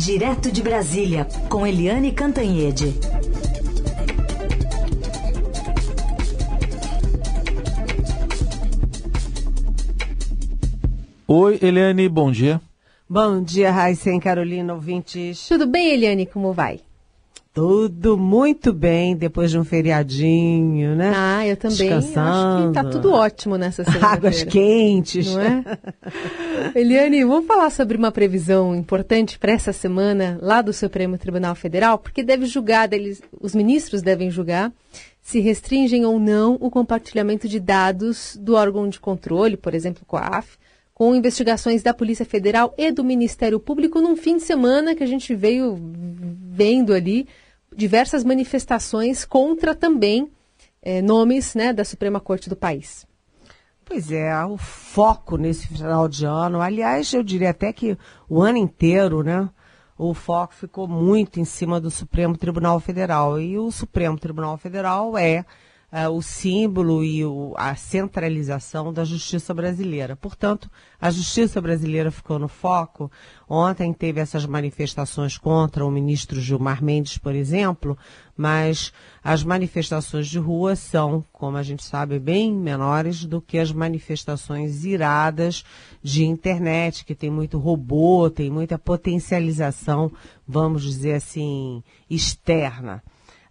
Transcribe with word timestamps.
Direto 0.00 0.50
de 0.50 0.62
Brasília, 0.62 1.26
com 1.50 1.66
Eliane 1.66 2.10
Cantanhede. 2.10 2.94
Oi, 11.28 11.58
Eliane, 11.60 12.08
bom 12.08 12.32
dia. 12.32 12.62
Bom 13.06 13.42
dia, 13.42 13.70
Raíssa 13.70 14.08
e 14.08 14.18
Carolina, 14.18 14.72
ouvintes. 14.72 15.46
Tudo 15.46 15.66
bem, 15.66 15.92
Eliane? 15.92 16.24
Como 16.24 16.54
vai? 16.54 16.80
Tudo 17.52 18.16
muito 18.16 18.72
bem, 18.72 19.14
depois 19.14 19.50
de 19.50 19.58
um 19.58 19.64
feriadinho, 19.64 20.96
né? 20.96 21.12
Ah, 21.14 21.46
eu 21.46 21.58
também. 21.58 21.76
Descansando. 21.76 22.30
Acho 22.30 22.68
que 22.68 22.74
tá 22.74 22.84
tudo 22.84 23.12
ótimo 23.12 23.56
nessa 23.56 23.84
semana. 23.84 24.06
Águas 24.14 24.44
quentes. 24.44 25.34
Não 25.34 25.42
é? 25.42 25.64
Eliane, 26.74 27.24
vamos 27.24 27.46
falar 27.46 27.70
sobre 27.70 27.96
uma 27.96 28.12
previsão 28.12 28.74
importante 28.74 29.38
para 29.38 29.52
essa 29.52 29.72
semana 29.72 30.38
lá 30.40 30.62
do 30.62 30.72
Supremo 30.72 31.18
Tribunal 31.18 31.54
Federal, 31.54 31.98
porque 31.98 32.22
deve 32.22 32.46
julgar, 32.46 32.92
eles, 32.92 33.22
os 33.40 33.54
ministros 33.54 34.02
devem 34.02 34.30
julgar 34.30 34.72
se 35.22 35.40
restringem 35.40 36.04
ou 36.04 36.18
não 36.18 36.56
o 36.60 36.70
compartilhamento 36.70 37.48
de 37.48 37.60
dados 37.60 38.36
do 38.40 38.54
órgão 38.54 38.88
de 38.88 38.98
controle, 38.98 39.56
por 39.56 39.74
exemplo, 39.74 40.04
COAF, 40.06 40.58
com 40.94 41.14
investigações 41.14 41.82
da 41.82 41.94
Polícia 41.94 42.24
Federal 42.24 42.74
e 42.76 42.90
do 42.90 43.04
Ministério 43.04 43.58
Público 43.60 44.00
num 44.00 44.16
fim 44.16 44.36
de 44.36 44.42
semana 44.42 44.94
que 44.94 45.02
a 45.02 45.06
gente 45.06 45.34
veio 45.34 45.78
vendo 46.50 46.92
ali 46.92 47.26
diversas 47.74 48.24
manifestações 48.24 49.24
contra 49.24 49.74
também 49.74 50.28
é, 50.82 51.00
nomes 51.00 51.54
né, 51.54 51.72
da 51.72 51.84
Suprema 51.84 52.20
Corte 52.20 52.48
do 52.48 52.56
país. 52.56 53.06
Pois 53.90 54.12
é, 54.12 54.32
o 54.44 54.56
foco 54.56 55.36
nesse 55.36 55.66
final 55.66 56.06
de 56.06 56.24
ano, 56.24 56.60
aliás, 56.60 57.12
eu 57.12 57.24
diria 57.24 57.50
até 57.50 57.72
que 57.72 57.98
o 58.28 58.40
ano 58.40 58.56
inteiro, 58.56 59.24
né? 59.24 59.50
O 59.98 60.14
foco 60.14 60.54
ficou 60.54 60.86
muito 60.86 61.40
em 61.40 61.44
cima 61.44 61.80
do 61.80 61.90
Supremo 61.90 62.36
Tribunal 62.36 62.78
Federal. 62.78 63.40
E 63.40 63.58
o 63.58 63.68
Supremo 63.72 64.16
Tribunal 64.16 64.56
Federal 64.56 65.18
é 65.18 65.44
uh, 65.92 66.10
o 66.10 66.22
símbolo 66.22 67.04
e 67.04 67.24
o, 67.24 67.54
a 67.56 67.74
centralização 67.74 68.92
da 68.92 69.04
justiça 69.04 69.52
brasileira. 69.52 70.16
Portanto, 70.16 70.70
a 71.00 71.10
justiça 71.10 71.60
brasileira 71.60 72.10
ficou 72.10 72.38
no 72.38 72.48
foco. 72.48 73.10
Ontem 73.48 73.92
teve 73.92 74.20
essas 74.20 74.46
manifestações 74.46 75.36
contra 75.36 75.84
o 75.84 75.90
ministro 75.90 76.40
Gilmar 76.40 76.82
Mendes, 76.82 77.18
por 77.18 77.34
exemplo, 77.34 77.98
mas 78.36 78.92
as 79.22 79.42
manifestações 79.42 80.28
de 80.28 80.38
rua 80.38 80.76
são, 80.76 81.24
como 81.32 81.56
a 81.56 81.62
gente 81.62 81.84
sabe, 81.84 82.18
bem 82.18 82.54
menores 82.54 83.24
do 83.24 83.40
que 83.40 83.58
as 83.58 83.72
manifestações 83.72 84.84
iradas 84.84 85.64
de 86.02 86.24
internet, 86.24 87.04
que 87.04 87.14
tem 87.14 87.30
muito 87.30 87.58
robô, 87.58 88.30
tem 88.30 88.50
muita 88.50 88.78
potencialização, 88.78 90.10
vamos 90.46 90.82
dizer 90.82 91.14
assim, 91.14 91.82
externa. 92.08 93.02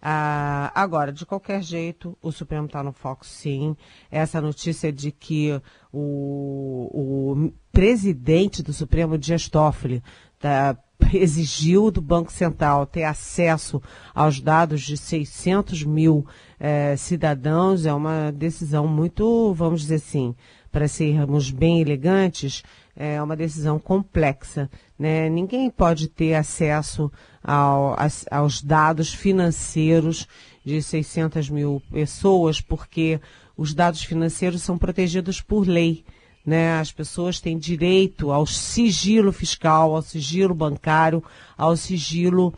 Ah, 0.02 0.72
agora, 0.74 1.12
de 1.12 1.26
qualquer 1.26 1.62
jeito, 1.62 2.16
o 2.22 2.32
Supremo 2.32 2.66
está 2.66 2.82
no 2.82 2.92
foco, 2.92 3.26
sim. 3.26 3.76
Essa 4.10 4.40
notícia 4.40 4.90
de 4.92 5.12
que 5.12 5.60
o, 5.92 6.90
o 6.92 7.52
presidente 7.70 8.62
do 8.62 8.72
Supremo, 8.72 9.18
Dias 9.18 9.48
Toffoli, 9.48 10.02
tá, 10.38 10.76
exigiu 11.12 11.90
do 11.90 12.00
Banco 12.00 12.32
Central 12.32 12.86
ter 12.86 13.04
acesso 13.04 13.82
aos 14.14 14.40
dados 14.40 14.82
de 14.82 14.96
600 14.96 15.84
mil 15.84 16.26
eh, 16.58 16.96
cidadãos 16.96 17.86
é 17.86 17.92
uma 17.92 18.30
decisão 18.30 18.86
muito, 18.86 19.52
vamos 19.54 19.82
dizer 19.82 19.96
assim, 19.96 20.34
para 20.70 20.86
sermos 20.86 21.50
bem 21.50 21.80
elegantes, 21.80 22.62
é 22.94 23.20
uma 23.22 23.36
decisão 23.36 23.78
complexa. 23.78 24.70
Né? 25.00 25.30
Ninguém 25.30 25.70
pode 25.70 26.08
ter 26.08 26.34
acesso 26.34 27.10
ao, 27.42 27.96
aos 28.30 28.60
dados 28.60 29.14
financeiros 29.14 30.28
de 30.62 30.82
600 30.82 31.48
mil 31.48 31.82
pessoas, 31.90 32.60
porque 32.60 33.18
os 33.56 33.72
dados 33.72 34.04
financeiros 34.04 34.60
são 34.60 34.76
protegidos 34.76 35.40
por 35.40 35.66
lei. 35.66 36.04
Né? 36.44 36.78
As 36.78 36.92
pessoas 36.92 37.40
têm 37.40 37.56
direito 37.56 38.30
ao 38.30 38.44
sigilo 38.44 39.32
fiscal, 39.32 39.96
ao 39.96 40.02
sigilo 40.02 40.54
bancário, 40.54 41.24
ao 41.56 41.74
sigilo 41.78 42.52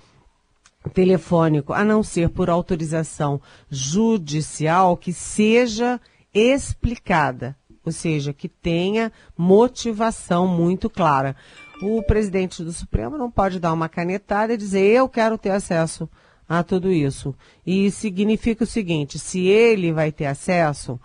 telefônico, 0.92 1.72
a 1.72 1.84
não 1.84 2.02
ser 2.02 2.28
por 2.28 2.50
autorização 2.50 3.40
judicial 3.70 4.96
que 4.96 5.12
seja 5.12 6.00
explicada 6.34 7.56
ou 7.84 7.90
seja, 7.90 8.32
que 8.32 8.48
tenha 8.48 9.10
motivação 9.36 10.46
muito 10.46 10.88
clara. 10.88 11.34
O 11.82 12.00
presidente 12.00 12.62
do 12.62 12.72
Supremo 12.72 13.18
não 13.18 13.28
pode 13.28 13.58
dar 13.58 13.72
uma 13.72 13.88
canetada 13.88 14.54
e 14.54 14.56
dizer 14.56 14.84
eu 14.84 15.08
quero 15.08 15.36
ter 15.36 15.50
acesso 15.50 16.08
a 16.48 16.62
tudo 16.62 16.92
isso. 16.92 17.34
E 17.66 17.90
significa 17.90 18.62
o 18.62 18.66
seguinte: 18.66 19.18
se 19.18 19.40
ele 19.46 19.92
vai 19.92 20.12
ter 20.12 20.26
acesso, 20.26 21.00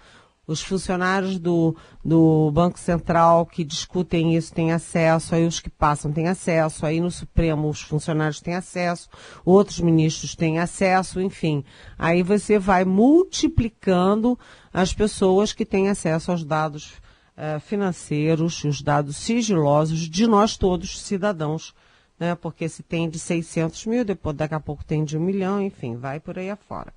os 0.46 0.62
funcionários 0.62 1.40
do, 1.40 1.76
do 2.06 2.52
Banco 2.52 2.80
Central 2.80 3.46
que 3.46 3.64
discutem 3.64 4.36
isso 4.36 4.54
têm 4.54 4.72
acesso, 4.72 5.34
aí 5.34 5.48
os 5.48 5.60
que 5.60 5.70
passam 5.70 6.12
têm 6.12 6.28
acesso, 6.28 6.86
aí 6.86 7.02
no 7.02 7.10
Supremo 7.10 7.68
os 7.70 7.82
funcionários 7.82 8.40
têm 8.40 8.54
acesso, 8.54 9.10
outros 9.44 9.80
ministros 9.80 10.36
têm 10.36 10.60
acesso, 10.60 11.20
enfim. 11.20 11.66
Aí 11.98 12.22
você 12.22 12.60
vai 12.60 12.86
multiplicando 12.86 14.38
as 14.72 14.94
pessoas 14.94 15.54
que 15.54 15.66
têm 15.66 15.90
acesso 15.90 16.30
aos 16.30 16.46
dados 16.46 17.02
uh, 17.38 17.60
financeiros, 17.60 18.64
os 18.64 18.82
dados 18.82 19.18
sigilosos 19.18 20.00
de 20.00 20.26
nós 20.28 20.58
todos, 20.58 21.00
cidadãos. 21.02 21.74
Né? 22.20 22.34
Porque 22.36 22.68
se 22.68 22.82
tem 22.82 23.10
de 23.10 23.20
600 23.20 23.86
mil, 23.86 24.04
depois 24.04 24.36
daqui 24.36 24.56
a 24.56 24.60
pouco 24.60 24.84
tem 24.84 25.06
de 25.06 25.18
um 25.18 25.22
milhão, 25.22 25.62
enfim, 25.62 25.96
vai 25.96 26.20
por 26.20 26.38
aí 26.38 26.50
afora. 26.50 26.92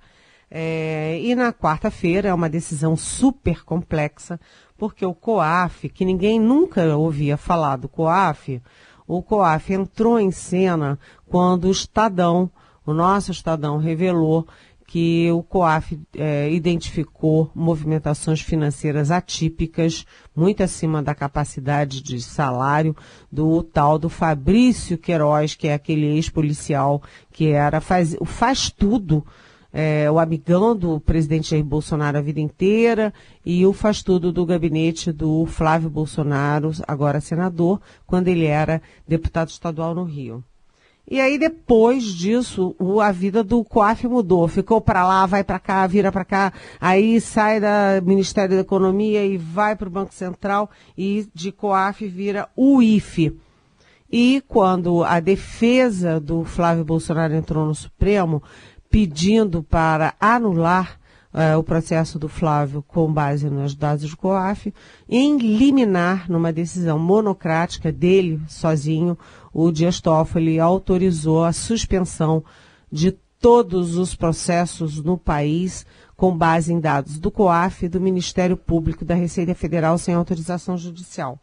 É, 0.53 1.17
e 1.21 1.33
na 1.33 1.53
quarta-feira 1.53 2.27
é 2.27 2.33
uma 2.33 2.49
decisão 2.49 2.97
super 2.97 3.63
complexa, 3.63 4.37
porque 4.77 5.05
o 5.05 5.13
COAF, 5.13 5.87
que 5.87 6.03
ninguém 6.03 6.39
nunca 6.39 6.97
ouvia 6.97 7.37
falar 7.37 7.77
do 7.77 7.87
COAF, 7.87 8.61
o 9.07 9.21
COAF 9.21 9.73
entrou 9.73 10.19
em 10.19 10.31
cena 10.31 10.99
quando 11.27 11.65
o 11.65 11.71
Estadão, 11.71 12.51
o 12.85 12.93
nosso 12.93 13.31
Estadão, 13.31 13.77
revelou 13.77 14.45
que 14.91 15.31
o 15.31 15.41
COAF 15.41 15.97
é, 16.17 16.51
identificou 16.51 17.49
movimentações 17.55 18.41
financeiras 18.41 19.09
atípicas, 19.09 20.05
muito 20.35 20.61
acima 20.63 21.01
da 21.01 21.15
capacidade 21.15 22.03
de 22.03 22.21
salário 22.21 22.93
do 23.31 23.63
tal 23.63 23.97
do 23.97 24.09
Fabrício 24.09 24.97
Queiroz, 24.97 25.55
que 25.55 25.69
é 25.69 25.75
aquele 25.75 26.07
ex-policial 26.07 27.01
que 27.31 27.51
era 27.51 27.79
faz, 27.79 28.17
faz 28.25 28.69
tudo 28.69 29.25
é, 29.71 30.11
o 30.11 30.19
amigão 30.19 30.75
do 30.75 30.99
presidente 30.99 31.51
Jair 31.51 31.63
Bolsonaro 31.63 32.17
a 32.17 32.21
vida 32.21 32.41
inteira 32.41 33.13
e 33.45 33.65
o 33.65 33.71
faz 33.71 34.03
tudo 34.03 34.29
do 34.29 34.45
gabinete 34.45 35.09
do 35.13 35.45
Flávio 35.45 35.89
Bolsonaro, 35.89 36.69
agora 36.85 37.21
senador, 37.21 37.79
quando 38.05 38.27
ele 38.27 38.43
era 38.43 38.81
deputado 39.07 39.47
estadual 39.47 39.95
no 39.95 40.03
Rio. 40.03 40.43
E 41.09 41.19
aí 41.19 41.37
depois 41.37 42.03
disso, 42.05 42.75
a 43.01 43.11
vida 43.11 43.43
do 43.43 43.63
COAF 43.63 44.07
mudou, 44.07 44.47
ficou 44.47 44.79
para 44.79 45.05
lá, 45.05 45.25
vai 45.25 45.43
para 45.43 45.59
cá, 45.59 45.85
vira 45.85 46.11
para 46.11 46.23
cá, 46.23 46.53
aí 46.79 47.19
sai 47.19 47.59
do 47.59 48.05
Ministério 48.05 48.55
da 48.55 48.61
Economia 48.61 49.25
e 49.25 49.35
vai 49.37 49.75
para 49.75 49.87
o 49.87 49.91
Banco 49.91 50.13
Central 50.13 50.69
e 50.97 51.27
de 51.33 51.51
COAF 51.51 52.07
vira 52.07 52.47
o 52.55 52.81
IFE. 52.81 53.37
E 54.09 54.43
quando 54.47 55.03
a 55.03 55.19
defesa 55.19 56.19
do 56.19 56.43
Flávio 56.43 56.83
Bolsonaro 56.83 57.33
entrou 57.33 57.65
no 57.65 57.75
Supremo, 57.75 58.43
pedindo 58.89 59.63
para 59.63 60.13
anular 60.19 60.99
uh, 61.33 61.57
o 61.57 61.63
processo 61.63 62.19
do 62.19 62.27
Flávio 62.27 62.83
com 62.85 63.11
base 63.11 63.49
nos 63.49 63.73
dados 63.73 64.09
do 64.09 64.17
COAF, 64.17 64.73
em 65.07 65.37
liminar, 65.37 66.29
numa 66.29 66.51
decisão 66.51 66.99
monocrática 66.99 67.91
dele 67.91 68.39
sozinho, 68.47 69.17
o 69.53 69.71
Dias 69.71 69.99
Toffoli 69.99 70.59
autorizou 70.59 71.43
a 71.43 71.53
suspensão 71.53 72.43
de 72.91 73.11
todos 73.39 73.97
os 73.97 74.15
processos 74.15 75.03
no 75.03 75.17
país 75.17 75.85
com 76.15 76.37
base 76.37 76.71
em 76.71 76.79
dados 76.79 77.17
do 77.17 77.31
COAF 77.31 77.85
e 77.85 77.89
do 77.89 77.99
Ministério 77.99 78.55
Público 78.55 79.03
da 79.03 79.15
Receita 79.15 79.55
Federal 79.55 79.97
sem 79.97 80.13
autorização 80.13 80.77
judicial, 80.77 81.39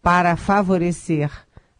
para 0.00 0.34
favorecer 0.34 1.30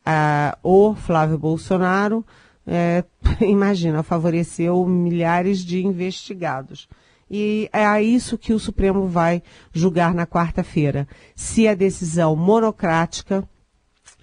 uh, 0.06 0.58
o 0.62 0.94
Flávio 0.94 1.38
Bolsonaro, 1.38 2.24
é, 2.66 3.02
imagina, 3.40 4.02
favoreceu 4.02 4.86
milhares 4.86 5.60
de 5.60 5.84
investigados. 5.84 6.86
E 7.30 7.70
é 7.72 7.86
a 7.86 8.02
isso 8.02 8.36
que 8.36 8.52
o 8.52 8.58
Supremo 8.58 9.08
vai 9.08 9.42
julgar 9.72 10.12
na 10.12 10.26
quarta-feira. 10.26 11.08
Se 11.34 11.66
a 11.66 11.74
decisão 11.74 12.36
monocrática, 12.36 13.42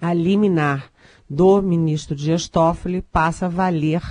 a 0.00 0.14
liminar 0.14 0.91
do 1.28 1.62
ministro 1.62 2.14
Dias 2.14 2.48
Toffoli, 2.48 3.02
passa 3.02 3.46
a 3.46 3.48
valer 3.48 4.02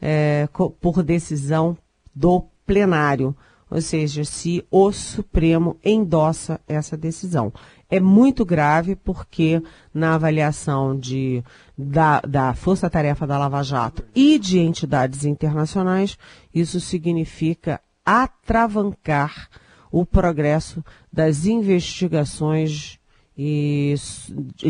é, 0.00 0.48
por 0.80 1.02
decisão 1.02 1.76
do 2.14 2.44
plenário. 2.64 3.34
ou 3.68 3.80
seja, 3.80 4.24
se 4.24 4.64
o 4.70 4.92
Supremo 4.92 5.76
endossa 5.84 6.60
essa 6.68 6.96
decisão. 6.96 7.52
É 7.90 8.00
muito 8.00 8.44
grave 8.44 8.96
porque 8.96 9.62
na 9.92 10.14
avaliação 10.14 10.98
de, 10.98 11.42
da, 11.76 12.20
da 12.20 12.54
Força 12.54 12.88
Tarefa 12.90 13.26
da 13.26 13.38
Lava 13.38 13.62
Jato 13.62 14.04
e 14.14 14.38
de 14.38 14.58
entidades 14.58 15.24
internacionais, 15.24 16.16
isso 16.54 16.80
significa 16.80 17.80
atravancar 18.04 19.48
o 19.90 20.04
progresso 20.04 20.84
das 21.12 21.46
investigações 21.46 22.98
e, 23.36 23.94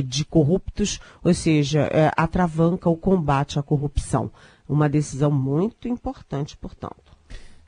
de 0.05 0.25
corruptos, 0.25 1.01
ou 1.23 1.33
seja, 1.33 1.83
é, 1.93 2.11
atravanca 2.17 2.91
o 2.91 2.97
combate 2.97 3.59
à 3.59 3.63
corrupção. 3.63 4.31
Uma 4.69 4.89
decisão 4.89 5.31
muito 5.31 5.87
importante, 5.87 6.57
portanto. 6.57 7.17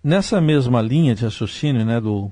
Nessa 0.02 0.40
mesma 0.40 0.82
linha 0.82 1.14
de 1.14 1.24
raciocínio, 1.24 1.84
né, 1.84 2.00
do 2.00 2.30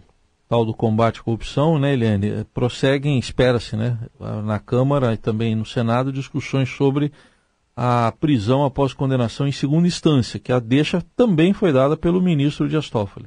tal 0.48 0.64
do 0.64 0.74
combate 0.74 1.20
à 1.20 1.22
corrupção, 1.22 1.78
né, 1.78 1.92
Eliane, 1.92 2.44
prosseguem, 2.52 3.18
espera-se, 3.18 3.76
né, 3.76 3.98
na 4.44 4.58
Câmara 4.58 5.12
e 5.12 5.16
também 5.16 5.54
no 5.54 5.66
Senado, 5.66 6.12
discussões 6.12 6.68
sobre 6.68 7.12
a 7.76 8.12
prisão 8.18 8.64
após 8.64 8.92
condenação 8.92 9.46
em 9.46 9.52
segunda 9.52 9.86
instância, 9.86 10.40
que 10.40 10.52
a 10.52 10.58
deixa 10.58 11.04
também 11.14 11.52
foi 11.52 11.72
dada 11.72 11.96
pelo 11.96 12.22
ministro 12.22 12.68
Dias 12.68 12.88
Toffoli. 12.88 13.26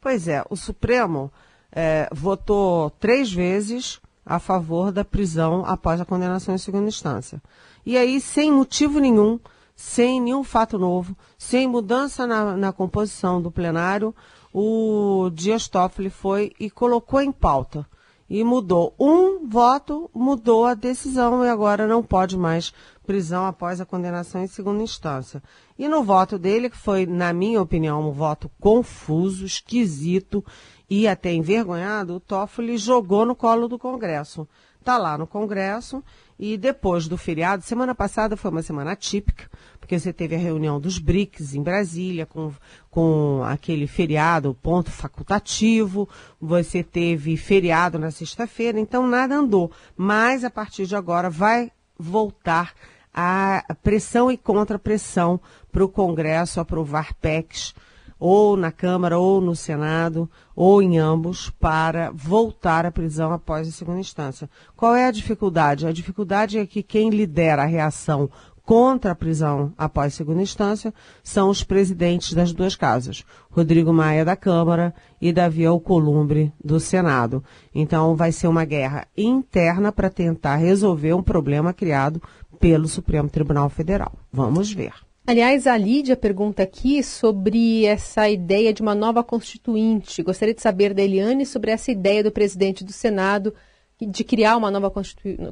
Pois 0.00 0.26
é, 0.26 0.42
o 0.50 0.56
Supremo 0.56 1.30
é, 1.70 2.08
votou 2.12 2.90
três 2.90 3.32
vezes 3.32 4.00
a 4.26 4.40
favor 4.40 4.90
da 4.90 5.04
prisão 5.04 5.64
após 5.64 6.00
a 6.00 6.04
condenação 6.04 6.52
em 6.52 6.58
segunda 6.58 6.88
instância. 6.88 7.40
E 7.86 7.96
aí, 7.96 8.20
sem 8.20 8.50
motivo 8.50 8.98
nenhum, 8.98 9.38
sem 9.76 10.20
nenhum 10.20 10.42
fato 10.42 10.76
novo, 10.76 11.16
sem 11.38 11.68
mudança 11.68 12.26
na, 12.26 12.56
na 12.56 12.72
composição 12.72 13.40
do 13.40 13.52
plenário, 13.52 14.12
o 14.52 15.30
Dias 15.32 15.68
Toffoli 15.68 16.10
foi 16.10 16.52
e 16.58 16.68
colocou 16.68 17.20
em 17.20 17.30
pauta. 17.30 17.86
E 18.28 18.42
mudou. 18.42 18.92
Um 18.98 19.46
voto 19.46 20.10
mudou 20.12 20.66
a 20.66 20.74
decisão 20.74 21.44
e 21.44 21.48
agora 21.48 21.86
não 21.86 22.02
pode 22.02 22.36
mais 22.36 22.72
prisão 23.06 23.46
após 23.46 23.80
a 23.80 23.86
condenação 23.86 24.42
em 24.42 24.48
segunda 24.48 24.82
instância. 24.82 25.40
E 25.78 25.86
no 25.86 26.02
voto 26.02 26.36
dele, 26.36 26.68
que 26.68 26.76
foi, 26.76 27.06
na 27.06 27.32
minha 27.32 27.62
opinião, 27.62 28.08
um 28.08 28.10
voto 28.10 28.50
confuso, 28.58 29.46
esquisito 29.46 30.44
e 30.88 31.08
até 31.08 31.32
envergonhado, 31.32 32.14
o 32.14 32.20
Toffoli 32.20 32.76
jogou 32.78 33.26
no 33.26 33.34
colo 33.34 33.68
do 33.68 33.78
Congresso. 33.78 34.48
Está 34.78 34.98
lá 34.98 35.18
no 35.18 35.26
Congresso 35.26 36.02
e 36.38 36.56
depois 36.56 37.08
do 37.08 37.16
feriado, 37.16 37.64
semana 37.64 37.94
passada 37.94 38.36
foi 38.36 38.50
uma 38.52 38.62
semana 38.62 38.92
atípica, 38.92 39.50
porque 39.80 39.98
você 39.98 40.12
teve 40.12 40.36
a 40.36 40.38
reunião 40.38 40.78
dos 40.78 40.98
BRICS 40.98 41.54
em 41.54 41.62
Brasília, 41.62 42.24
com, 42.24 42.52
com 42.90 43.42
aquele 43.44 43.86
feriado, 43.86 44.56
ponto 44.62 44.90
facultativo, 44.90 46.08
você 46.40 46.84
teve 46.84 47.36
feriado 47.36 47.98
na 47.98 48.12
sexta-feira, 48.12 48.78
então 48.78 49.06
nada 49.08 49.34
andou. 49.34 49.72
Mas 49.96 50.44
a 50.44 50.50
partir 50.50 50.86
de 50.86 50.94
agora 50.94 51.28
vai 51.28 51.72
voltar 51.98 52.74
a 53.12 53.64
pressão 53.82 54.30
e 54.30 54.36
contra-pressão 54.36 55.40
para 55.72 55.84
o 55.84 55.88
Congresso 55.88 56.60
aprovar 56.60 57.14
PECs, 57.14 57.74
ou 58.18 58.56
na 58.56 58.72
Câmara, 58.72 59.18
ou 59.18 59.40
no 59.40 59.54
Senado, 59.54 60.28
ou 60.54 60.82
em 60.82 60.98
ambos, 60.98 61.50
para 61.50 62.10
voltar 62.12 62.86
à 62.86 62.90
prisão 62.90 63.32
após 63.32 63.68
a 63.68 63.72
segunda 63.72 64.00
instância. 64.00 64.48
Qual 64.74 64.94
é 64.94 65.06
a 65.06 65.10
dificuldade? 65.10 65.86
A 65.86 65.92
dificuldade 65.92 66.58
é 66.58 66.66
que 66.66 66.82
quem 66.82 67.10
lidera 67.10 67.62
a 67.62 67.66
reação 67.66 68.30
contra 68.66 69.12
a 69.12 69.14
prisão 69.14 69.72
após 69.78 70.12
segunda 70.12 70.42
instância 70.42 70.92
são 71.22 71.48
os 71.48 71.62
presidentes 71.62 72.34
das 72.34 72.52
duas 72.52 72.74
casas, 72.74 73.24
Rodrigo 73.48 73.92
Maia 73.92 74.24
da 74.24 74.34
Câmara 74.34 74.92
e 75.20 75.32
Davi 75.32 75.64
Alcolumbre 75.64 76.52
do 76.62 76.80
Senado. 76.80 77.44
Então 77.72 78.16
vai 78.16 78.32
ser 78.32 78.48
uma 78.48 78.64
guerra 78.64 79.06
interna 79.16 79.92
para 79.92 80.10
tentar 80.10 80.56
resolver 80.56 81.14
um 81.14 81.22
problema 81.22 81.72
criado 81.72 82.20
pelo 82.58 82.88
Supremo 82.88 83.28
Tribunal 83.28 83.68
Federal. 83.68 84.12
Vamos 84.32 84.72
ver. 84.72 85.05
Aliás, 85.28 85.66
a 85.66 85.76
Lídia 85.76 86.16
pergunta 86.16 86.62
aqui 86.62 87.02
sobre 87.02 87.84
essa 87.84 88.30
ideia 88.30 88.72
de 88.72 88.80
uma 88.80 88.94
nova 88.94 89.24
constituinte. 89.24 90.22
Gostaria 90.22 90.54
de 90.54 90.62
saber 90.62 90.94
da 90.94 91.02
Eliane 91.02 91.44
sobre 91.44 91.72
essa 91.72 91.90
ideia 91.90 92.22
do 92.22 92.30
presidente 92.30 92.84
do 92.84 92.92
Senado 92.92 93.52
de 94.00 94.22
criar 94.22 94.56
uma 94.56 94.70
nova 94.70 94.88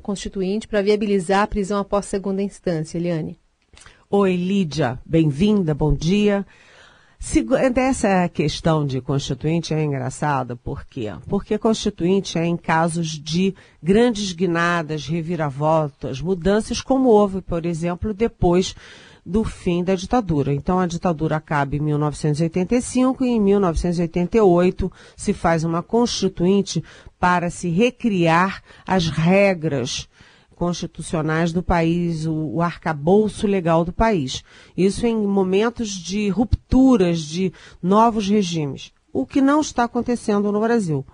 constituinte 0.00 0.68
para 0.68 0.80
viabilizar 0.80 1.42
a 1.42 1.46
prisão 1.48 1.80
após 1.80 2.06
segunda 2.06 2.40
instância. 2.40 2.98
Eliane. 2.98 3.36
Oi, 4.08 4.36
Lídia. 4.36 5.00
Bem-vinda, 5.04 5.74
bom 5.74 5.92
dia. 5.92 6.46
Essa 7.74 8.28
questão 8.28 8.86
de 8.86 9.00
constituinte 9.00 9.74
é 9.74 9.82
engraçada, 9.82 10.54
por 10.54 10.84
quê? 10.84 11.10
Porque 11.26 11.58
constituinte 11.58 12.38
é 12.38 12.44
em 12.44 12.56
casos 12.56 13.08
de 13.08 13.54
grandes 13.82 14.32
guinadas, 14.32 15.06
reviravoltas, 15.06 16.20
mudanças, 16.20 16.80
como 16.82 17.08
houve, 17.08 17.40
por 17.40 17.64
exemplo, 17.64 18.12
depois 18.14 18.76
do 19.24 19.42
fim 19.42 19.82
da 19.82 19.94
ditadura. 19.94 20.52
Então 20.52 20.78
a 20.78 20.86
ditadura 20.86 21.36
acaba 21.36 21.76
em 21.76 21.80
1985 21.80 23.24
e 23.24 23.28
em 23.28 23.40
1988 23.40 24.92
se 25.16 25.32
faz 25.32 25.64
uma 25.64 25.82
constituinte 25.82 26.84
para 27.18 27.48
se 27.48 27.68
recriar 27.68 28.62
as 28.86 29.08
regras 29.08 30.08
constitucionais 30.54 31.52
do 31.52 31.62
país, 31.62 32.26
o, 32.26 32.34
o 32.34 32.62
arcabouço 32.62 33.46
legal 33.46 33.84
do 33.84 33.92
país. 33.92 34.44
Isso 34.76 35.06
em 35.06 35.16
momentos 35.16 35.90
de 35.90 36.28
rupturas 36.28 37.20
de 37.20 37.52
novos 37.82 38.28
regimes, 38.28 38.92
o 39.12 39.26
que 39.26 39.40
não 39.40 39.60
está 39.60 39.84
acontecendo 39.84 40.52
no 40.52 40.60
Brasil. 40.60 41.04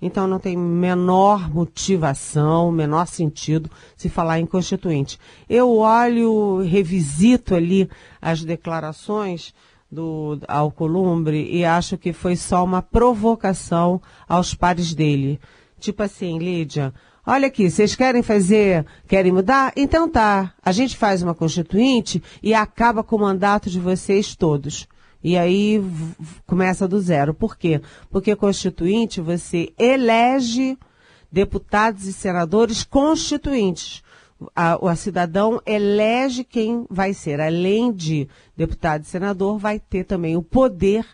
Então 0.00 0.26
não 0.26 0.38
tem 0.38 0.56
menor 0.56 1.52
motivação, 1.52 2.72
menor 2.72 3.06
sentido 3.06 3.70
se 3.96 4.08
falar 4.08 4.40
em 4.40 4.46
constituinte. 4.46 5.18
Eu 5.48 5.76
olho, 5.76 6.58
revisito 6.62 7.54
ali 7.54 7.88
as 8.20 8.42
declarações 8.42 9.54
do 9.90 10.38
Alcolumbre 10.48 11.48
e 11.50 11.64
acho 11.64 11.98
que 11.98 12.12
foi 12.12 12.36
só 12.36 12.64
uma 12.64 12.80
provocação 12.80 14.00
aos 14.28 14.54
pares 14.54 14.94
dele. 14.94 15.40
Tipo 15.78 16.02
assim, 16.02 16.38
Lídia, 16.38 16.94
Olha 17.26 17.48
aqui, 17.48 17.70
vocês 17.70 17.94
querem 17.94 18.22
fazer, 18.22 18.86
querem 19.06 19.30
mudar? 19.30 19.72
Então 19.76 20.08
tá. 20.08 20.54
A 20.64 20.72
gente 20.72 20.96
faz 20.96 21.22
uma 21.22 21.34
constituinte 21.34 22.22
e 22.42 22.54
acaba 22.54 23.04
com 23.04 23.16
o 23.16 23.20
mandato 23.20 23.68
de 23.68 23.78
vocês 23.78 24.34
todos. 24.34 24.88
E 25.22 25.36
aí 25.36 25.82
começa 26.46 26.88
do 26.88 27.00
zero. 27.00 27.34
Por 27.34 27.56
quê? 27.56 27.80
Porque 28.10 28.34
constituinte 28.34 29.20
você 29.20 29.72
elege 29.78 30.78
deputados 31.30 32.06
e 32.06 32.12
senadores 32.12 32.82
constituintes. 32.82 34.02
A, 34.56 34.78
o 34.80 34.94
cidadão 34.96 35.60
elege 35.66 36.42
quem 36.44 36.86
vai 36.88 37.12
ser. 37.12 37.40
Além 37.40 37.92
de 37.92 38.26
deputado 38.56 39.02
e 39.02 39.06
senador, 39.06 39.58
vai 39.58 39.78
ter 39.78 40.04
também 40.04 40.36
o 40.36 40.42
poder 40.42 41.06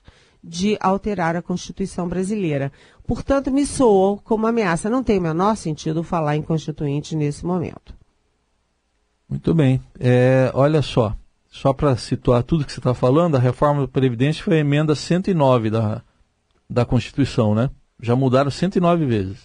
de 0.43 0.79
alterar 0.81 1.35
a 1.35 1.43
Constituição 1.43 2.09
brasileira. 2.09 2.71
Portanto, 3.05 3.51
me 3.51 3.67
soou 3.67 4.19
como 4.19 4.47
ameaça. 4.47 4.89
Não 4.89 5.03
tem 5.03 5.19
o 5.19 5.23
menor 5.23 5.57
sentido 5.57 6.05
falar 6.05 6.37
em 6.37 6.43
constituinte 6.43 7.17
nesse 7.17 7.45
momento. 7.45 7.93
Muito 9.29 9.53
bem. 9.53 9.83
É, 9.99 10.53
olha 10.55 10.81
só, 10.83 11.17
só 11.61 11.73
para 11.73 11.97
situar 11.97 12.43
tudo 12.43 12.65
que 12.65 12.73
você 12.73 12.81
está 12.81 12.93
falando, 12.93 13.37
a 13.37 13.41
reforma 13.41 13.81
da 13.81 13.89
Previdência 13.89 14.45
foi 14.45 14.59
a 14.59 14.61
emenda 14.61 14.95
109 14.95 15.71
da, 15.71 16.03
da 16.69 16.85
Constituição, 16.85 17.55
né? 17.55 17.71
Já 18.01 18.15
mudaram 18.15 18.51
109 18.51 19.07
vezes. 19.07 19.39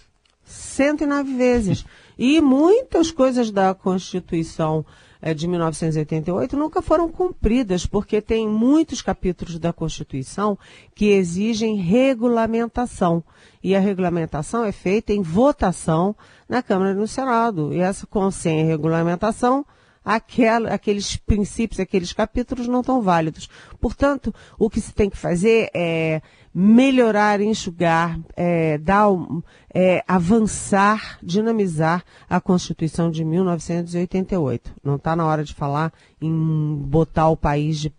109 0.44 1.34
vezes. 1.34 1.86
e 2.18 2.40
muitas 2.40 3.10
coisas 3.10 3.50
da 3.50 3.74
Constituição 3.74 4.84
é, 5.22 5.32
de 5.32 5.48
1988 5.48 6.54
nunca 6.54 6.82
foram 6.82 7.08
cumpridas, 7.08 7.86
porque 7.86 8.20
tem 8.20 8.46
muitos 8.46 9.00
capítulos 9.00 9.58
da 9.58 9.72
Constituição 9.72 10.58
que 10.94 11.06
exigem 11.06 11.76
regulamentação. 11.76 13.24
E 13.62 13.74
a 13.74 13.80
regulamentação 13.80 14.64
é 14.64 14.72
feita 14.72 15.14
em 15.14 15.22
votação 15.22 16.14
na 16.46 16.62
Câmara 16.62 16.90
e 16.90 16.94
no 16.94 17.08
Senado. 17.08 17.72
E 17.72 17.78
essa, 17.78 18.06
com 18.06 18.30
sem 18.30 18.66
regulamentação, 18.66 19.64
aqueles 20.04 21.16
princípios, 21.16 21.80
aqueles 21.80 22.12
capítulos 22.12 22.66
não 22.66 22.80
estão 22.80 23.00
válidos. 23.00 23.48
Portanto, 23.80 24.34
o 24.58 24.68
que 24.68 24.80
se 24.80 24.92
tem 24.92 25.08
que 25.08 25.16
fazer 25.16 25.70
é 25.74 26.20
melhorar, 26.54 27.40
enxugar, 27.40 28.18
é, 28.36 28.76
dar, 28.78 29.06
é, 29.72 30.04
avançar, 30.06 31.18
dinamizar 31.22 32.04
a 32.28 32.40
Constituição 32.40 33.10
de 33.10 33.24
1988. 33.24 34.74
Não 34.82 34.96
está 34.96 35.16
na 35.16 35.24
hora 35.24 35.44
de 35.44 35.54
falar 35.54 35.92
em 36.20 36.76
botar 36.86 37.28
o 37.28 37.36
país 37.36 37.78
de 37.78 37.92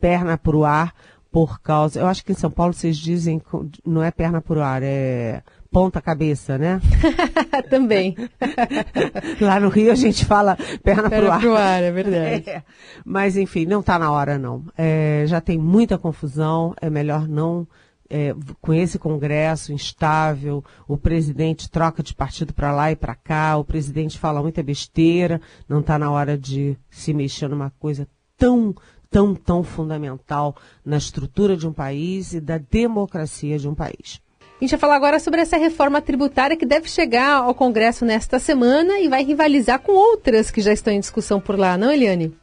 perna 0.00 0.36
para 0.36 0.56
o 0.56 0.64
ar 0.64 0.94
por 1.30 1.60
causa. 1.60 2.00
Eu 2.00 2.06
acho 2.06 2.24
que 2.24 2.32
em 2.32 2.36
São 2.36 2.50
Paulo 2.50 2.72
vocês 2.72 2.96
dizem 2.96 3.40
não 3.84 4.02
é 4.02 4.10
perna 4.10 4.40
para 4.40 4.58
o 4.58 4.62
ar, 4.62 4.82
é 4.82 5.42
ponta 5.70 6.00
cabeça, 6.00 6.56
né? 6.58 6.80
Também. 7.70 8.16
Lá 9.40 9.60
no 9.60 9.68
Rio 9.68 9.92
a 9.92 9.94
gente 9.94 10.24
fala 10.24 10.56
perna, 10.82 11.08
perna 11.08 11.10
pro 11.10 11.32
ar. 11.32 11.40
Pro 11.40 11.56
ar, 11.56 11.82
é 11.82 11.90
verdade. 11.90 12.44
É. 12.48 12.62
Mas 13.04 13.36
enfim, 13.36 13.66
não 13.66 13.80
está 13.80 13.98
na 13.98 14.10
hora 14.10 14.38
não. 14.38 14.64
É, 14.76 15.24
já 15.26 15.40
tem 15.40 15.58
muita 15.58 15.98
confusão, 15.98 16.74
é 16.80 16.88
melhor 16.88 17.28
não 17.28 17.66
é, 18.08 18.34
com 18.60 18.72
esse 18.72 18.98
Congresso 18.98 19.72
instável, 19.72 20.64
o 20.86 20.96
presidente 20.96 21.70
troca 21.70 22.02
de 22.02 22.14
partido 22.14 22.54
para 22.54 22.72
lá 22.72 22.90
e 22.90 22.96
para 22.96 23.14
cá, 23.14 23.56
o 23.56 23.64
presidente 23.64 24.18
fala 24.18 24.42
muita 24.42 24.62
besteira, 24.62 25.40
não 25.68 25.80
está 25.80 25.98
na 25.98 26.10
hora 26.10 26.38
de 26.38 26.76
se 26.90 27.12
mexer 27.12 27.48
numa 27.48 27.70
coisa 27.78 28.08
tão, 28.36 28.74
tão, 29.10 29.34
tão 29.34 29.62
fundamental 29.62 30.56
na 30.84 30.96
estrutura 30.96 31.56
de 31.56 31.66
um 31.66 31.72
país 31.72 32.32
e 32.32 32.40
da 32.40 32.58
democracia 32.58 33.58
de 33.58 33.68
um 33.68 33.74
país. 33.74 34.20
A 34.60 34.64
gente 34.64 34.70
vai 34.70 34.80
falar 34.80 34.96
agora 34.96 35.20
sobre 35.20 35.40
essa 35.40 35.56
reforma 35.56 36.02
tributária 36.02 36.56
que 36.56 36.66
deve 36.66 36.88
chegar 36.88 37.44
ao 37.44 37.54
Congresso 37.54 38.04
nesta 38.04 38.40
semana 38.40 38.98
e 38.98 39.08
vai 39.08 39.22
rivalizar 39.22 39.78
com 39.78 39.92
outras 39.92 40.50
que 40.50 40.60
já 40.60 40.72
estão 40.72 40.92
em 40.92 40.98
discussão 40.98 41.40
por 41.40 41.56
lá, 41.56 41.78
não, 41.78 41.92
Eliane? 41.92 42.36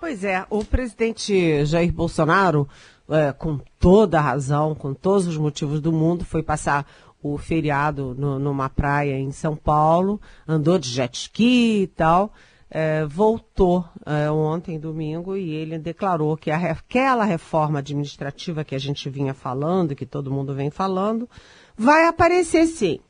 Pois 0.00 0.24
é, 0.24 0.44
o 0.50 0.64
presidente 0.64 1.64
Jair 1.64 1.92
Bolsonaro 1.92 2.68
é, 3.08 3.32
com 3.32 3.60
toda 3.78 4.18
a 4.18 4.22
razão, 4.22 4.74
com 4.74 4.92
todos 4.92 5.28
os 5.28 5.38
motivos 5.38 5.80
do 5.80 5.92
mundo, 5.92 6.24
foi 6.24 6.42
passar 6.42 6.84
o 7.22 7.38
feriado 7.38 8.12
no, 8.18 8.40
numa 8.40 8.68
praia 8.68 9.16
em 9.16 9.30
São 9.30 9.54
Paulo, 9.54 10.20
andou 10.48 10.78
de 10.78 10.88
jet 10.88 11.16
ski 11.16 11.82
e 11.82 11.86
tal, 11.86 12.32
é, 12.70 13.04
voltou 13.04 13.84
é, 14.04 14.30
ontem, 14.30 14.78
domingo, 14.78 15.36
e 15.36 15.54
ele 15.54 15.78
declarou 15.78 16.36
que 16.36 16.50
a, 16.50 16.72
aquela 16.72 17.24
reforma 17.24 17.78
administrativa 17.78 18.64
que 18.64 18.74
a 18.74 18.78
gente 18.78 19.08
vinha 19.08 19.34
falando, 19.34 19.94
que 19.94 20.06
todo 20.06 20.30
mundo 20.30 20.54
vem 20.54 20.70
falando, 20.70 21.28
vai 21.76 22.06
aparecer 22.06 22.66
sim 22.66 23.00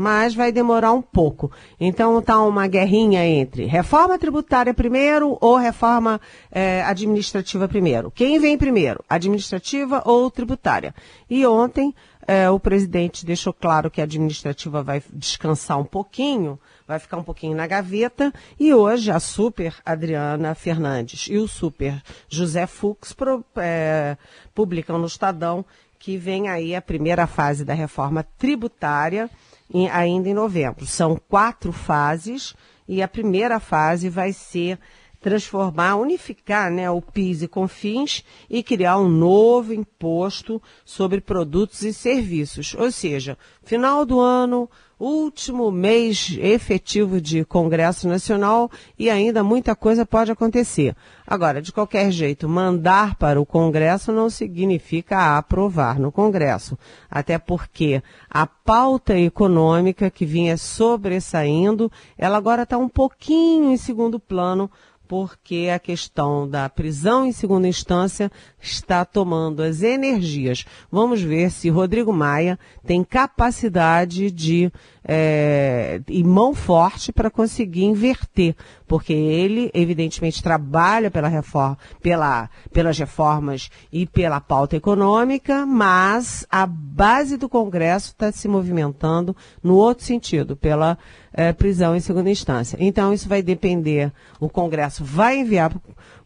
mas 0.00 0.34
vai 0.34 0.50
demorar 0.50 0.92
um 0.92 1.02
pouco. 1.02 1.52
Então 1.78 2.18
está 2.20 2.42
uma 2.42 2.66
guerrinha 2.66 3.22
entre 3.26 3.66
reforma 3.66 4.18
tributária 4.18 4.72
primeiro 4.72 5.36
ou 5.42 5.56
reforma 5.56 6.18
é, 6.50 6.82
administrativa 6.84 7.68
primeiro. 7.68 8.10
Quem 8.10 8.38
vem 8.38 8.56
primeiro, 8.56 9.04
administrativa 9.06 10.02
ou 10.06 10.30
tributária? 10.30 10.94
E 11.28 11.44
ontem 11.44 11.94
é, 12.26 12.48
o 12.48 12.58
presidente 12.58 13.26
deixou 13.26 13.52
claro 13.52 13.90
que 13.90 14.00
a 14.00 14.04
administrativa 14.04 14.82
vai 14.82 15.02
descansar 15.12 15.78
um 15.78 15.84
pouquinho, 15.84 16.58
vai 16.90 16.98
ficar 16.98 17.18
um 17.18 17.22
pouquinho 17.22 17.54
na 17.54 17.68
gaveta, 17.68 18.32
e 18.58 18.74
hoje 18.74 19.12
a 19.12 19.20
super 19.20 19.76
Adriana 19.86 20.56
Fernandes 20.56 21.28
e 21.30 21.36
o 21.36 21.46
super 21.46 22.02
José 22.28 22.66
Fux 22.66 23.12
pro, 23.12 23.44
é, 23.56 24.16
publicam 24.52 24.98
no 24.98 25.06
Estadão 25.06 25.64
que 26.00 26.16
vem 26.16 26.48
aí 26.48 26.74
a 26.74 26.82
primeira 26.82 27.28
fase 27.28 27.64
da 27.64 27.74
reforma 27.74 28.26
tributária 28.36 29.30
em, 29.72 29.88
ainda 29.88 30.28
em 30.28 30.34
novembro. 30.34 30.84
São 30.84 31.16
quatro 31.28 31.70
fases 31.70 32.56
e 32.88 33.00
a 33.00 33.06
primeira 33.06 33.60
fase 33.60 34.08
vai 34.08 34.32
ser 34.32 34.76
transformar, 35.20 35.94
unificar 35.94 36.72
né, 36.72 36.90
o 36.90 37.00
PIS 37.00 37.42
e 37.42 37.48
CONFINS 37.48 38.24
e 38.48 38.64
criar 38.64 38.98
um 38.98 39.08
novo 39.08 39.72
imposto 39.72 40.60
sobre 40.84 41.20
produtos 41.20 41.82
e 41.82 41.92
serviços. 41.92 42.74
Ou 42.74 42.90
seja, 42.90 43.38
final 43.62 44.04
do 44.04 44.18
ano, 44.18 44.68
último 45.00 45.72
mês 45.72 46.36
efetivo 46.38 47.20
de 47.20 47.42
Congresso 47.44 48.06
Nacional 48.06 48.70
e 48.98 49.08
ainda 49.08 49.42
muita 49.42 49.74
coisa 49.74 50.04
pode 50.04 50.30
acontecer. 50.30 50.94
Agora, 51.26 51.62
de 51.62 51.72
qualquer 51.72 52.10
jeito, 52.10 52.46
mandar 52.46 53.14
para 53.14 53.40
o 53.40 53.46
Congresso 53.46 54.12
não 54.12 54.28
significa 54.28 55.38
aprovar 55.38 55.98
no 55.98 56.12
Congresso, 56.12 56.78
até 57.10 57.38
porque 57.38 58.02
a 58.28 58.46
pauta 58.46 59.18
econômica 59.18 60.10
que 60.10 60.26
vinha 60.26 60.58
sobressaindo, 60.58 61.90
ela 62.18 62.36
agora 62.36 62.64
está 62.64 62.76
um 62.76 62.88
pouquinho 62.88 63.72
em 63.72 63.76
segundo 63.78 64.20
plano 64.20 64.70
porque 65.10 65.68
a 65.74 65.80
questão 65.80 66.48
da 66.48 66.68
prisão 66.68 67.26
em 67.26 67.32
segunda 67.32 67.66
instância 67.66 68.30
está 68.62 69.04
tomando 69.04 69.60
as 69.60 69.82
energias. 69.82 70.64
Vamos 70.88 71.20
ver 71.20 71.50
se 71.50 71.68
Rodrigo 71.68 72.12
Maia 72.12 72.56
tem 72.86 73.02
capacidade 73.02 74.30
de 74.30 74.70
é, 75.04 76.00
e 76.06 76.22
mão 76.22 76.54
forte 76.54 77.10
para 77.10 77.28
conseguir 77.28 77.82
inverter, 77.82 78.54
porque 78.86 79.12
ele, 79.12 79.68
evidentemente, 79.74 80.44
trabalha 80.44 81.10
pela 81.10 81.26
reforma, 81.26 81.76
pela, 82.00 82.48
pelas 82.72 82.96
reformas 82.96 83.68
e 83.90 84.06
pela 84.06 84.40
pauta 84.40 84.76
econômica, 84.76 85.66
mas 85.66 86.46
a 86.48 86.66
base 86.66 87.36
do 87.36 87.48
Congresso 87.48 88.10
está 88.10 88.30
se 88.30 88.46
movimentando 88.46 89.34
no 89.60 89.74
outro 89.74 90.04
sentido, 90.04 90.56
pela 90.56 90.96
é, 91.32 91.52
prisão 91.52 91.94
em 91.94 92.00
segunda 92.00 92.30
instância. 92.30 92.76
Então, 92.80 93.12
isso 93.12 93.28
vai 93.28 93.42
depender, 93.42 94.12
o 94.38 94.48
Congresso 94.48 95.04
vai 95.04 95.38
enviar 95.38 95.72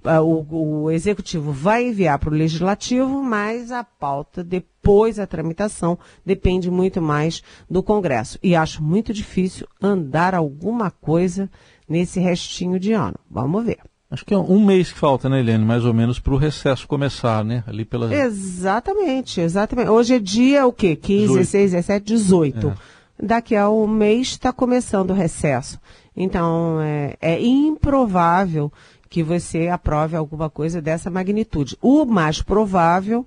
uh, 0.04 0.20
o, 0.22 0.84
o 0.84 0.90
executivo 0.90 1.52
vai 1.52 1.88
enviar 1.88 2.18
para 2.18 2.30
o 2.30 2.36
legislativo, 2.36 3.22
mas 3.22 3.72
a 3.72 3.82
pauta 3.82 4.44
depois 4.44 5.18
a 5.18 5.26
tramitação 5.26 5.98
depende 6.24 6.70
muito 6.70 7.00
mais 7.00 7.42
do 7.68 7.82
Congresso. 7.82 8.38
E 8.42 8.54
acho 8.54 8.82
muito 8.82 9.12
difícil 9.12 9.66
andar 9.82 10.34
alguma 10.34 10.90
coisa 10.90 11.50
nesse 11.88 12.20
restinho 12.20 12.78
de 12.78 12.92
ano. 12.92 13.16
Vamos 13.30 13.64
ver. 13.64 13.78
Acho 14.10 14.24
que 14.24 14.34
é 14.34 14.38
um 14.38 14.64
mês 14.64 14.92
que 14.92 14.98
falta, 14.98 15.28
né, 15.28 15.40
Helene? 15.40 15.64
Mais 15.64 15.84
ou 15.84 15.92
menos 15.92 16.20
para 16.20 16.34
o 16.34 16.36
recesso 16.36 16.86
começar, 16.86 17.44
né? 17.44 17.64
Ali 17.66 17.84
pela... 17.84 18.14
Exatamente, 18.14 19.40
exatamente. 19.40 19.88
Hoje 19.88 20.14
é 20.14 20.18
dia 20.20 20.66
o 20.66 20.72
quê? 20.72 20.94
15, 20.94 21.20
18. 21.22 21.38
16, 21.38 21.70
17, 21.72 22.04
18. 22.06 22.68
É. 22.68 22.74
Daqui 23.20 23.54
a 23.54 23.70
um 23.70 23.86
mês 23.86 24.28
está 24.28 24.52
começando 24.52 25.10
o 25.10 25.14
recesso. 25.14 25.80
Então, 26.16 26.80
é, 26.80 27.16
é 27.20 27.40
improvável 27.40 28.72
que 29.08 29.22
você 29.22 29.68
aprove 29.68 30.16
alguma 30.16 30.50
coisa 30.50 30.82
dessa 30.82 31.10
magnitude. 31.10 31.76
O 31.80 32.04
mais 32.04 32.42
provável 32.42 33.24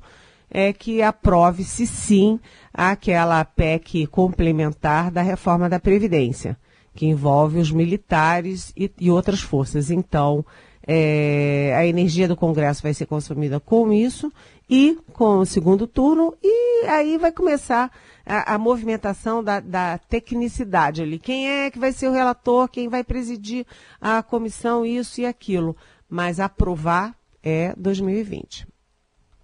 é 0.49 0.71
que 0.73 1.01
aprove-se 1.01 1.85
sim 1.85 2.39
aquela 2.73 3.43
PEC 3.43 4.07
complementar 4.07 5.11
da 5.11 5.21
reforma 5.21 5.69
da 5.69 5.79
Previdência, 5.79 6.57
que 6.93 7.05
envolve 7.05 7.59
os 7.59 7.71
militares 7.71 8.73
e, 8.75 8.91
e 8.99 9.09
outras 9.09 9.41
forças. 9.41 9.91
Então, 9.91 10.45
é, 10.85 11.73
a 11.77 11.85
energia 11.85 12.27
do 12.27 12.35
Congresso 12.35 12.81
vai 12.81 12.93
ser 12.93 13.05
consumida 13.05 13.59
com 13.59 13.91
isso 13.91 14.31
e 14.69 14.97
com 15.13 15.39
o 15.39 15.45
segundo 15.45 15.87
turno, 15.87 16.35
e 16.43 16.85
aí 16.87 17.17
vai 17.17 17.31
começar 17.31 17.91
a, 18.25 18.55
a 18.55 18.57
movimentação 18.57 19.43
da, 19.43 19.59
da, 19.59 19.97
tecnicidade 19.97 21.01
ali. 21.01 21.17
Quem 21.17 21.49
é 21.49 21.71
que 21.71 21.79
vai 21.79 21.91
ser 21.91 22.09
o 22.09 22.13
relator, 22.13 22.67
quem 22.67 22.89
vai 22.89 23.03
presidir 23.03 23.65
a 24.01 24.21
comissão, 24.21 24.85
isso 24.85 25.21
e 25.21 25.25
aquilo. 25.25 25.75
Mas 26.09 26.39
aprovar 26.39 27.15
é 27.41 27.73
2020. 27.77 28.67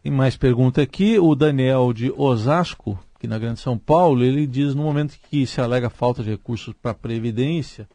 E 0.03 0.11
mais 0.11 0.35
pergunta 0.35 0.81
aqui, 0.81 1.17
o 1.17 1.33
Daniel 1.33 1.93
de 1.93 2.11
Osasco, 2.11 2.99
que 3.17 3.27
na 3.27 3.39
Grande 3.39 3.61
São 3.61 3.77
Paulo, 3.77 4.21
ele 4.21 4.45
diz 4.45 4.75
no 4.75 4.83
momento 4.83 5.17
que 5.29 5.47
se 5.47 5.61
alega 5.61 5.89
falta 5.89 6.21
de 6.21 6.31
recursos 6.31 6.73
para 6.73 6.91
a 6.91 6.95
Previdência, 6.95 7.87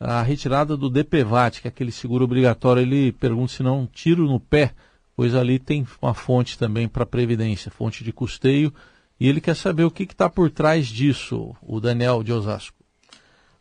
a 0.00 0.20
retirada 0.20 0.76
do 0.76 0.90
DPVAT, 0.90 1.60
que 1.60 1.68
é 1.68 1.70
aquele 1.70 1.92
seguro 1.92 2.24
obrigatório, 2.24 2.82
ele 2.82 3.12
pergunta 3.12 3.52
se 3.52 3.62
não 3.62 3.82
um 3.82 3.86
tiro 3.86 4.26
no 4.26 4.40
pé, 4.40 4.72
pois 5.16 5.34
ali 5.34 5.58
tem 5.58 5.86
uma 6.00 6.14
fonte 6.14 6.58
também 6.58 6.88
para 6.88 7.06
Previdência, 7.06 7.70
fonte 7.70 8.02
de 8.02 8.12
custeio, 8.12 8.72
e 9.18 9.28
ele 9.28 9.40
quer 9.40 9.54
saber 9.54 9.84
o 9.84 9.90
que 9.90 10.02
está 10.02 10.28
por 10.28 10.50
trás 10.50 10.86
disso, 10.86 11.54
o 11.62 11.80
Daniel 11.80 12.22
de 12.22 12.32
Osasco. 12.32 12.76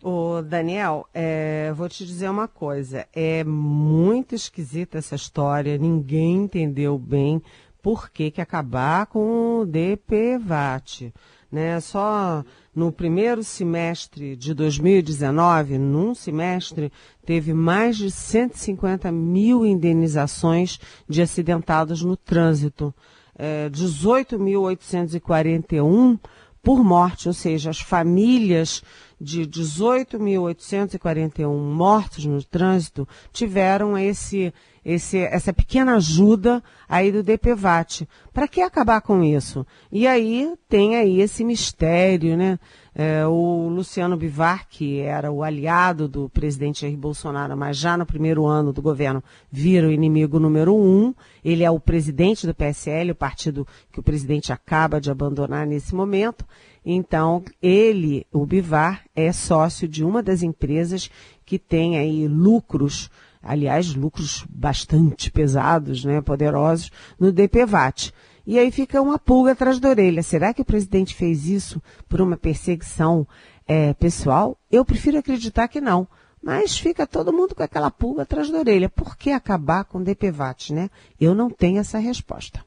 O 0.02 0.42
Daniel, 0.42 1.08
é, 1.14 1.72
vou 1.74 1.88
te 1.88 2.06
dizer 2.06 2.30
uma 2.30 2.48
coisa, 2.48 3.08
é 3.14 3.44
muito 3.44 4.36
esquisita 4.36 4.98
essa 4.98 5.16
história, 5.16 5.78
ninguém 5.78 6.44
entendeu 6.44 6.98
bem 6.98 7.42
por 7.84 8.10
que, 8.10 8.32
que 8.32 8.42
acabar 8.42 9.06
com 9.08 9.60
o 9.60 9.66
DPVAT. 9.66 11.14
Né? 11.52 11.82
Só 11.82 12.46
no 12.74 12.90
primeiro 12.92 13.44
semestre 13.44 14.36
de 14.38 14.56
2019, 14.56 15.78
num 15.78 16.16
semestre, 16.16 16.92
teve 17.26 17.54
mais 17.54 17.98
de 17.98 18.10
150 18.10 19.12
mil 19.12 19.66
indenizações 19.66 20.80
de 21.08 21.22
acidentados 21.22 22.02
no 22.02 22.18
trânsito 22.18 22.92
é, 23.38 23.70
18.841 23.70 26.20
por 26.64 26.84
morte, 26.84 27.28
ou 27.28 27.34
seja, 27.34 27.70
as 27.70 27.82
famílias 27.82 28.82
de 29.20 29.46
18.841 29.46 31.50
mortos 31.50 32.26
no 32.26 32.42
trânsito 32.42 33.06
tiveram 33.32 33.96
esse, 33.98 34.54
esse, 34.84 35.18
essa 35.18 35.54
pequena 35.54 35.96
ajuda 35.96 36.64
aí 36.88 37.12
do 37.12 37.22
DPVAT. 37.22 38.08
Para 38.34 38.48
que 38.48 38.62
acabar 38.62 39.02
com 39.02 39.22
isso? 39.22 39.68
E 39.92 40.08
aí 40.08 40.54
tem 40.70 40.96
aí 40.96 41.20
esse 41.20 41.44
mistério, 41.44 42.38
né? 42.38 42.58
É, 42.96 43.26
o 43.26 43.70
Luciano 43.70 44.16
Bivar, 44.16 44.68
que 44.70 45.00
era 45.00 45.32
o 45.32 45.42
aliado 45.42 46.08
do 46.08 46.30
presidente 46.30 46.82
Jair 46.82 46.96
Bolsonaro, 46.96 47.58
mas 47.58 47.78
já 47.78 47.98
no 47.98 48.06
primeiro 48.06 48.46
ano 48.46 48.72
do 48.72 48.84
governo 48.84 49.24
vira 49.52 49.88
o 49.88 49.92
inimigo 49.92 50.40
número 50.40 50.76
um. 50.76 51.14
Ele 51.44 51.64
é 51.64 51.72
o 51.72 51.80
presidente 51.80 52.46
do 52.46 52.54
PSL, 52.54 53.12
o 53.12 53.16
partido 53.16 53.68
que 53.92 54.00
o 54.00 54.04
presidente 54.04 54.54
acaba 54.54 55.02
de 55.02 55.10
abandonar 55.10 55.66
nesse 55.66 55.96
momento. 55.96 56.46
Então, 56.86 57.44
ele, 57.62 58.28
o 58.32 58.46
Bivar, 58.46 59.04
é 59.16 59.32
sócio 59.32 59.88
de 59.88 60.04
uma 60.04 60.22
das 60.22 60.44
empresas 60.44 61.10
que 61.46 61.58
tem 61.58 61.98
aí 61.98 62.28
lucros, 62.28 63.10
aliás, 63.42 63.96
lucros 63.96 64.46
bastante 64.50 65.32
pesados, 65.32 66.06
né, 66.06 66.22
poderosos, 66.22 66.92
no 67.20 67.32
DPVAT. 67.32 68.14
E 68.46 68.60
aí 68.60 68.72
fica 68.72 69.02
uma 69.02 69.18
pulga 69.18 69.54
atrás 69.54 69.80
da 69.80 69.90
orelha. 69.90 70.22
Será 70.22 70.54
que 70.54 70.62
o 70.62 70.66
presidente 70.66 71.16
fez 71.16 71.48
isso 71.48 71.82
por 72.10 72.20
uma 72.22 72.36
perseguição 72.36 73.28
é, 73.66 73.94
pessoal? 73.94 74.58
Eu 74.72 74.84
prefiro 74.84 75.18
acreditar 75.18 75.68
que 75.68 75.80
não. 75.80 76.08
Mas 76.42 76.78
fica 76.78 77.08
todo 77.08 77.32
mundo 77.32 77.56
com 77.56 77.64
aquela 77.64 77.90
pulga 77.90 78.24
atrás 78.24 78.50
da 78.50 78.60
orelha. 78.60 78.90
Por 78.90 79.16
que 79.16 79.32
acabar 79.32 79.86
com 79.86 80.00
o 80.00 80.04
DPVAT, 80.04 80.74
né? 80.74 80.90
Eu 81.20 81.34
não 81.34 81.50
tenho 81.50 81.80
essa 81.80 81.98
resposta. 81.98 82.64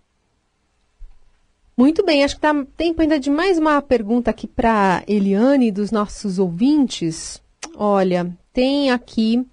Muito 1.76 2.02
bem, 2.02 2.25
acho 2.25 2.37
que 2.37 2.40
tá 2.40 2.54
tempo 2.75 3.02
ainda 3.02 3.21
de 3.21 3.28
mais 3.28 3.59
uma 3.59 3.83
pergunta 3.83 4.30
aqui 4.30 4.47
para 4.47 5.04
Eliane 5.06 5.71
dos 5.71 5.90
nossos 5.90 6.38
ouvintes. 6.38 7.42
Olha, 7.76 8.35
tem 8.50 8.90
aqui 8.90 9.47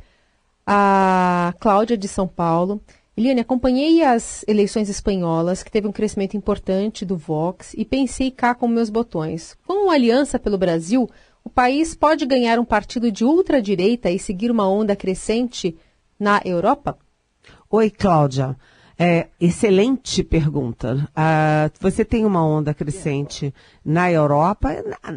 a 0.66 1.54
Cláudia 1.60 1.98
de 1.98 2.08
São 2.08 2.26
Paulo. 2.26 2.82
Eliane, 3.16 3.42
acompanhei 3.42 4.04
as 4.04 4.44
eleições 4.48 4.90
espanholas, 4.90 5.62
que 5.62 5.70
teve 5.70 5.88
um 5.88 5.92
crescimento 5.92 6.36
importante 6.36 7.06
do 7.06 7.16
Vox, 7.16 7.76
e 7.78 7.86
pensei 7.86 8.32
cá 8.32 8.56
com 8.56 8.68
meus 8.68 8.90
botões. 8.90 9.56
Com 9.68 9.92
a 9.92 9.94
Aliança 9.94 10.40
pelo 10.40 10.58
Brasil, 10.58 11.08
o 11.44 11.50
país 11.50 11.94
pode 11.94 12.26
ganhar 12.26 12.58
um 12.58 12.66
partido 12.66 13.12
de 13.12 13.24
ultradireita 13.24 14.10
e 14.10 14.18
seguir 14.18 14.50
uma 14.50 14.68
onda 14.68 14.96
crescente 14.96 15.78
na 16.20 16.42
Europa? 16.44 16.98
Oi, 17.70 17.92
Cláudia. 17.92 18.58
É, 18.98 19.28
excelente 19.42 20.24
pergunta. 20.24 21.10
Ah, 21.16 21.70
você 21.80 22.06
tem 22.06 22.26
uma 22.26 22.46
onda 22.46 22.74
crescente 22.74 23.54
na 23.84 24.12
Europa, 24.12 24.70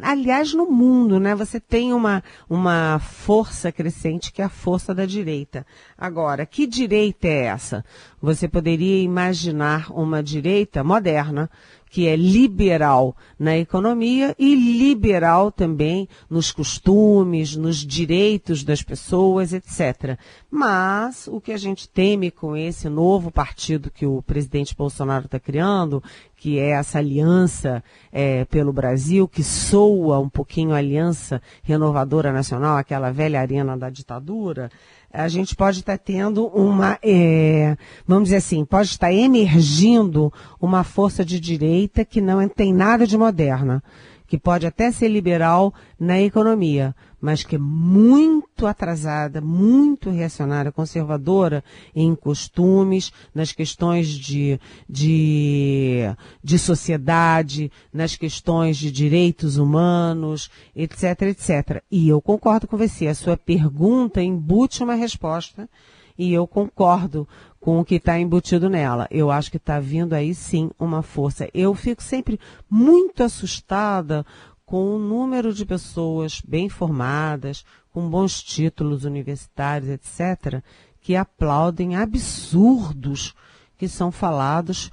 aliás, 0.02 0.54
no 0.54 0.70
mundo, 0.70 1.20
né? 1.20 1.34
Você 1.34 1.60
tem 1.60 1.92
uma, 1.92 2.22
uma 2.48 2.98
força 2.98 3.70
crescente 3.70 4.32
que 4.32 4.40
é 4.40 4.46
a 4.46 4.48
força 4.48 4.94
da 4.94 5.04
direita. 5.04 5.66
Agora, 5.96 6.46
que 6.46 6.66
direita 6.66 7.28
é 7.28 7.44
essa? 7.44 7.84
Você 8.20 8.48
poderia 8.48 9.02
imaginar 9.02 9.90
uma 9.90 10.22
direita 10.22 10.82
moderna, 10.82 11.50
que 11.96 12.06
é 12.06 12.14
liberal 12.14 13.16
na 13.38 13.56
economia 13.56 14.36
e 14.38 14.54
liberal 14.54 15.50
também 15.50 16.06
nos 16.28 16.52
costumes, 16.52 17.56
nos 17.56 17.78
direitos 17.78 18.62
das 18.62 18.82
pessoas, 18.82 19.54
etc. 19.54 20.18
Mas 20.50 21.26
o 21.26 21.40
que 21.40 21.52
a 21.52 21.56
gente 21.56 21.88
teme 21.88 22.30
com 22.30 22.54
esse 22.54 22.90
novo 22.90 23.30
partido 23.30 23.90
que 23.90 24.04
o 24.04 24.20
presidente 24.20 24.76
Bolsonaro 24.76 25.24
está 25.24 25.40
criando, 25.40 26.04
que 26.36 26.58
é 26.58 26.72
essa 26.72 26.98
aliança 26.98 27.82
é, 28.12 28.44
pelo 28.44 28.74
Brasil, 28.74 29.26
que 29.26 29.42
soa 29.42 30.18
um 30.18 30.28
pouquinho 30.28 30.74
aliança 30.74 31.40
renovadora 31.62 32.30
nacional, 32.30 32.76
aquela 32.76 33.10
velha 33.10 33.40
arena 33.40 33.74
da 33.74 33.88
ditadura, 33.88 34.70
a 35.16 35.28
gente 35.28 35.56
pode 35.56 35.80
estar 35.80 35.96
tendo 35.96 36.46
uma, 36.48 36.98
é, 37.02 37.76
vamos 38.06 38.24
dizer 38.24 38.36
assim, 38.36 38.64
pode 38.64 38.88
estar 38.88 39.12
emergindo 39.12 40.32
uma 40.60 40.84
força 40.84 41.24
de 41.24 41.40
direita 41.40 42.04
que 42.04 42.20
não 42.20 42.46
tem 42.48 42.72
nada 42.72 43.06
de 43.06 43.16
moderna 43.16 43.82
que 44.26 44.38
pode 44.38 44.66
até 44.66 44.90
ser 44.90 45.08
liberal 45.08 45.72
na 45.98 46.20
economia, 46.20 46.94
mas 47.26 47.42
que 47.42 47.56
é 47.56 47.58
muito 47.58 48.68
atrasada, 48.68 49.40
muito 49.40 50.10
reacionária, 50.10 50.70
conservadora 50.70 51.64
em 51.92 52.14
costumes, 52.14 53.12
nas 53.34 53.50
questões 53.50 54.06
de, 54.06 54.60
de, 54.88 56.02
de 56.40 56.56
sociedade, 56.56 57.68
nas 57.92 58.14
questões 58.14 58.76
de 58.76 58.92
direitos 58.92 59.56
humanos, 59.56 60.48
etc, 60.72 61.22
etc. 61.22 61.82
E 61.90 62.08
eu 62.08 62.22
concordo 62.22 62.68
com 62.68 62.76
você, 62.76 63.08
a 63.08 63.14
sua 63.16 63.36
pergunta 63.36 64.22
embute 64.22 64.84
uma 64.84 64.94
resposta 64.94 65.68
e 66.16 66.32
eu 66.32 66.46
concordo 66.46 67.26
com 67.58 67.80
o 67.80 67.84
que 67.84 67.96
está 67.96 68.20
embutido 68.20 68.70
nela. 68.70 69.08
Eu 69.10 69.32
acho 69.32 69.50
que 69.50 69.56
está 69.56 69.80
vindo 69.80 70.12
aí 70.12 70.32
sim 70.32 70.70
uma 70.78 71.02
força. 71.02 71.48
Eu 71.52 71.74
fico 71.74 72.04
sempre 72.04 72.38
muito 72.70 73.24
assustada 73.24 74.24
com 74.66 74.96
o 74.96 74.98
número 74.98 75.54
de 75.54 75.64
pessoas 75.64 76.42
bem 76.46 76.68
formadas, 76.68 77.64
com 77.92 78.10
bons 78.10 78.42
títulos 78.42 79.04
universitários, 79.04 79.88
etc., 79.88 80.62
que 81.00 81.14
aplaudem 81.14 81.94
absurdos 81.94 83.32
que 83.78 83.86
são 83.86 84.10
falados 84.10 84.90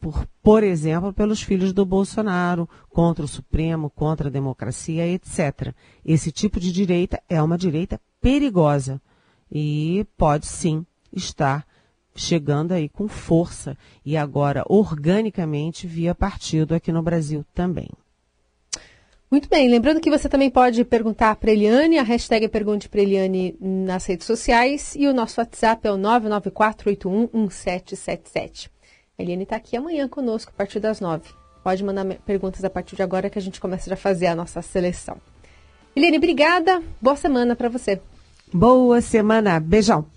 por, 0.00 0.26
por 0.42 0.64
exemplo, 0.64 1.12
pelos 1.12 1.42
filhos 1.42 1.72
do 1.72 1.84
Bolsonaro, 1.84 2.68
contra 2.88 3.24
o 3.24 3.28
Supremo, 3.28 3.90
contra 3.90 4.28
a 4.28 4.32
democracia, 4.32 5.06
etc. 5.06 5.74
Esse 6.04 6.32
tipo 6.32 6.58
de 6.58 6.72
direita 6.72 7.22
é 7.28 7.40
uma 7.42 7.58
direita 7.58 8.00
perigosa 8.20 9.00
e 9.50 10.06
pode 10.16 10.46
sim 10.46 10.84
estar 11.12 11.66
chegando 12.14 12.72
aí 12.72 12.88
com 12.88 13.08
força 13.08 13.76
e 14.04 14.16
agora 14.16 14.64
organicamente 14.68 15.86
via 15.86 16.14
partido 16.14 16.74
aqui 16.74 16.92
no 16.92 17.02
Brasil 17.02 17.44
também. 17.54 17.88
Muito 19.30 19.48
bem, 19.48 19.68
lembrando 19.68 20.00
que 20.00 20.10
você 20.10 20.28
também 20.28 20.50
pode 20.50 20.84
perguntar 20.84 21.36
para 21.36 21.52
Eliane, 21.52 21.98
a 21.98 22.02
hashtag 22.02 22.46
é 22.46 22.48
Pergunte 22.48 22.88
para 22.88 23.00
Eliane 23.00 23.56
nas 23.60 24.04
redes 24.04 24.26
sociais 24.26 24.96
e 24.96 25.06
o 25.06 25.14
nosso 25.14 25.40
WhatsApp 25.40 25.86
é 25.86 25.92
o 25.92 25.96
994811777. 25.96 28.68
A 29.16 29.22
Eliane 29.22 29.44
está 29.44 29.54
aqui 29.54 29.76
amanhã 29.76 30.08
conosco 30.08 30.50
a 30.52 30.58
partir 30.58 30.80
das 30.80 31.00
nove. 31.00 31.28
Pode 31.62 31.84
mandar 31.84 32.04
perguntas 32.26 32.64
a 32.64 32.70
partir 32.70 32.96
de 32.96 33.04
agora 33.04 33.30
que 33.30 33.38
a 33.38 33.42
gente 33.42 33.60
começa 33.60 33.94
a 33.94 33.96
fazer 33.96 34.26
a 34.26 34.34
nossa 34.34 34.60
seleção. 34.62 35.18
Eliane, 35.94 36.16
obrigada. 36.16 36.82
Boa 37.00 37.14
semana 37.14 37.54
para 37.54 37.68
você. 37.68 38.00
Boa 38.52 39.00
semana. 39.00 39.60
Beijão. 39.60 40.10